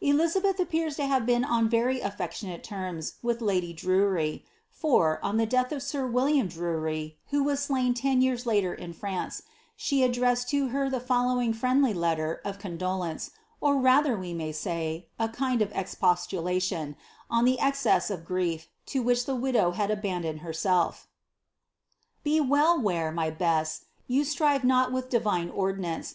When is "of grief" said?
18.10-18.68